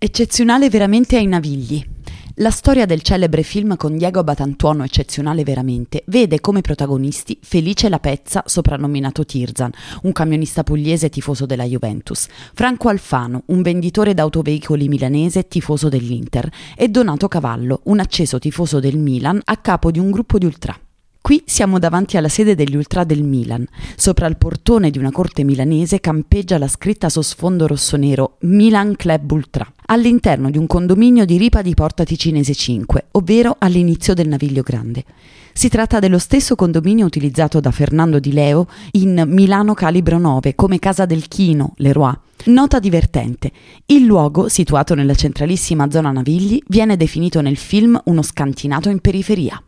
Eccezionale 0.00 0.70
veramente 0.70 1.16
ai 1.16 1.26
Navigli. 1.26 1.84
La 2.36 2.52
storia 2.52 2.86
del 2.86 3.02
celebre 3.02 3.42
film 3.42 3.74
con 3.74 3.96
Diego 3.96 4.22
Batantuono 4.22 4.84
eccezionale 4.84 5.42
veramente 5.42 6.04
vede 6.06 6.38
come 6.38 6.60
protagonisti 6.60 7.36
Felice 7.42 7.88
Lapezza, 7.88 8.44
soprannominato 8.46 9.24
Tirzan, 9.24 9.72
un 10.02 10.12
camionista 10.12 10.62
pugliese 10.62 11.08
tifoso 11.08 11.46
della 11.46 11.64
Juventus, 11.64 12.28
Franco 12.54 12.90
Alfano, 12.90 13.42
un 13.46 13.60
venditore 13.60 14.14
d'autoveicoli 14.14 14.86
milanese 14.86 15.48
tifoso 15.48 15.88
dell'Inter, 15.88 16.48
e 16.76 16.88
Donato 16.90 17.26
Cavallo, 17.26 17.80
un 17.86 17.98
acceso 17.98 18.38
tifoso 18.38 18.78
del 18.78 18.98
Milan 18.98 19.40
a 19.46 19.56
capo 19.56 19.90
di 19.90 19.98
un 19.98 20.12
gruppo 20.12 20.38
di 20.38 20.46
ultra. 20.46 20.78
Qui 21.20 21.42
siamo 21.44 21.80
davanti 21.80 22.16
alla 22.16 22.28
sede 22.28 22.54
degli 22.54 22.76
ultra 22.76 23.02
del 23.02 23.24
Milan. 23.24 23.66
Sopra 23.96 24.28
il 24.28 24.36
portone 24.36 24.90
di 24.90 24.98
una 24.98 25.10
corte 25.10 25.42
milanese 25.42 26.00
campeggia 26.00 26.56
la 26.56 26.68
scritta 26.68 27.08
su 27.08 27.20
sfondo 27.20 27.66
rossonero 27.66 28.36
Milan 28.42 28.96
Club 28.96 29.30
Ultra, 29.32 29.70
all'interno 29.90 30.50
di 30.50 30.58
un 30.58 30.66
condominio 30.66 31.24
di 31.24 31.38
Ripa 31.38 31.62
di 31.62 31.74
Porta 31.74 32.04
Ticinese 32.04 32.54
5, 32.54 33.06
ovvero 33.12 33.56
all'inizio 33.58 34.14
del 34.14 34.28
Naviglio 34.28 34.62
Grande. 34.62 35.04
Si 35.52 35.68
tratta 35.68 35.98
dello 35.98 36.18
stesso 36.18 36.54
condominio 36.54 37.06
utilizzato 37.06 37.58
da 37.58 37.70
Fernando 37.70 38.18
Di 38.18 38.32
Leo 38.32 38.68
in 38.92 39.24
Milano 39.26 39.74
Calibro 39.74 40.18
9 40.18 40.54
come 40.54 40.78
casa 40.78 41.04
del 41.04 41.26
Chino, 41.26 41.72
Leroy. 41.76 42.14
Nota 42.44 42.78
divertente. 42.78 43.50
Il 43.86 44.04
luogo, 44.04 44.48
situato 44.48 44.94
nella 44.94 45.14
centralissima 45.14 45.90
zona 45.90 46.12
Navigli, 46.12 46.62
viene 46.68 46.96
definito 46.96 47.40
nel 47.40 47.56
film 47.56 48.00
uno 48.04 48.22
scantinato 48.22 48.88
in 48.90 49.00
periferia. 49.00 49.60